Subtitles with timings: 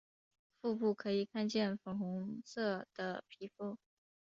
[0.63, 3.77] 腹部可以看见粉红色的皮肤。